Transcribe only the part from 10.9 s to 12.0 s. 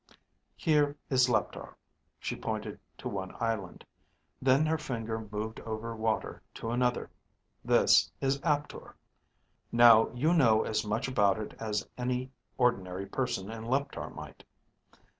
about it as